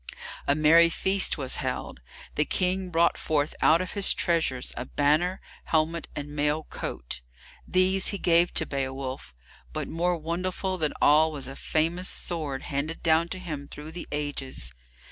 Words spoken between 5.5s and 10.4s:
helmet, and mail coat. These he gave to Beowolf; but more